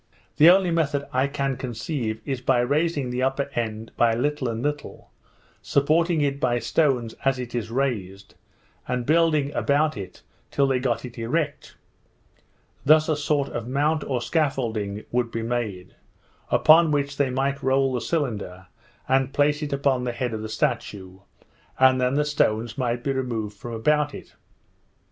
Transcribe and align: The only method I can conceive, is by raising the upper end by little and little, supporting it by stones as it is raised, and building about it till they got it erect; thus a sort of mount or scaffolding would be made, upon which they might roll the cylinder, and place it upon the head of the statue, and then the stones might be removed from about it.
The 0.37 0.49
only 0.49 0.71
method 0.71 1.05
I 1.13 1.27
can 1.27 1.57
conceive, 1.57 2.21
is 2.25 2.41
by 2.41 2.61
raising 2.61 3.11
the 3.11 3.21
upper 3.21 3.51
end 3.53 3.91
by 3.97 4.15
little 4.15 4.49
and 4.49 4.63
little, 4.63 5.11
supporting 5.61 6.21
it 6.21 6.39
by 6.39 6.57
stones 6.57 7.13
as 7.23 7.37
it 7.37 7.53
is 7.53 7.69
raised, 7.69 8.33
and 8.87 9.05
building 9.05 9.53
about 9.53 9.95
it 9.95 10.23
till 10.49 10.65
they 10.65 10.79
got 10.79 11.05
it 11.05 11.19
erect; 11.19 11.75
thus 12.83 13.07
a 13.09 13.15
sort 13.15 13.49
of 13.49 13.67
mount 13.67 14.03
or 14.03 14.23
scaffolding 14.23 15.05
would 15.11 15.29
be 15.29 15.43
made, 15.43 15.93
upon 16.49 16.89
which 16.89 17.17
they 17.17 17.29
might 17.29 17.61
roll 17.61 17.93
the 17.93 18.01
cylinder, 18.01 18.65
and 19.07 19.33
place 19.35 19.61
it 19.61 19.71
upon 19.71 20.03
the 20.03 20.13
head 20.13 20.33
of 20.33 20.41
the 20.41 20.49
statue, 20.49 21.19
and 21.77 22.01
then 22.01 22.15
the 22.15 22.25
stones 22.25 22.75
might 22.75 23.03
be 23.03 23.11
removed 23.13 23.55
from 23.55 23.73
about 23.73 24.15
it. 24.15 24.33